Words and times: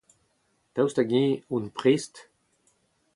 Daoust 0.73 0.97
hag-eñ 0.99 1.27
on 1.55 1.65
prest? 1.77 2.13